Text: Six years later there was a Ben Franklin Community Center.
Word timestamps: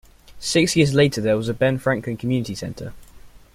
Six 0.39 0.75
years 0.75 0.95
later 0.95 1.21
there 1.21 1.37
was 1.37 1.47
a 1.47 1.53
Ben 1.53 1.77
Franklin 1.77 2.17
Community 2.17 2.55
Center. 2.55 2.91